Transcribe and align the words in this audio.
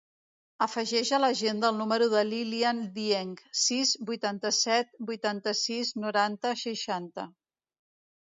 Afegeix 0.65 1.09
a 1.15 1.17
l'agenda 1.19 1.67
el 1.73 1.75
número 1.81 2.05
de 2.13 2.21
l'Ilyan 2.29 2.79
Dieng: 2.95 3.35
sis, 3.65 3.91
vuitanta-set, 4.09 4.89
vuitanta-sis, 5.11 5.93
noranta, 6.07 6.55
seixanta. 6.63 7.27